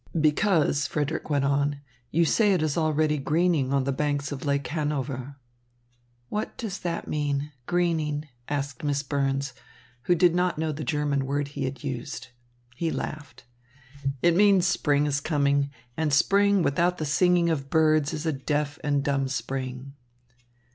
"Because," 0.19 0.87
Frederick 0.87 1.29
went 1.29 1.45
on, 1.45 1.79
"you 2.09 2.25
say 2.25 2.53
it 2.53 2.63
is 2.63 2.75
already 2.75 3.19
greening 3.19 3.71
on 3.71 3.83
the 3.83 3.91
banks 3.91 4.31
of 4.31 4.43
Lake 4.45 4.65
Hanover." 4.69 5.35
"What 6.27 6.57
does 6.57 6.79
that 6.79 7.07
mean 7.07 7.51
'greening'?" 7.67 8.27
asked 8.49 8.83
Miss 8.83 9.03
Burns, 9.03 9.53
who 10.05 10.15
did 10.15 10.33
not 10.33 10.57
know 10.57 10.71
the 10.71 10.83
German 10.83 11.27
word 11.27 11.49
he 11.49 11.65
had 11.65 11.83
used. 11.83 12.29
He 12.75 12.89
laughed. 12.89 13.45
"It 14.23 14.35
means 14.35 14.65
spring 14.65 15.05
is 15.05 15.21
coming, 15.21 15.69
and 15.95 16.11
spring 16.11 16.63
without 16.63 16.97
the 16.97 17.05
singing 17.05 17.51
of 17.51 17.69
birds 17.69 18.11
is 18.11 18.25
a 18.25 18.33
deaf 18.33 18.79
and 18.83 19.03
dumb 19.03 19.27
spring." 19.27 19.93